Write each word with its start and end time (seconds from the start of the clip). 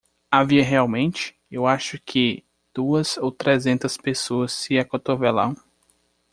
Havia 0.31 0.63
realmente? 0.63 1.37
Eu 1.51 1.67
acho 1.67 2.01
que? 2.01 2.43
duas 2.73 3.17
ou 3.17 3.31
trezentas 3.31 3.97
pessoas 3.97 4.51
se 4.51 4.79
acotovelam. 4.79 5.55